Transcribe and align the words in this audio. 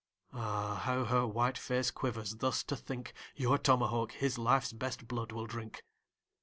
Ah, 0.33 0.77
how 0.83 1.03
her 1.05 1.27
white 1.27 1.59
face 1.59 1.91
quivers 1.91 2.37
thus 2.37 2.63
to 2.63 2.75
think, 2.75 3.13
Your 3.35 3.59
tomahawk 3.59 4.13
his 4.13 4.39
life's 4.39 4.73
best 4.73 5.07
blood 5.07 5.31
will 5.31 5.45
drink. 5.45 5.83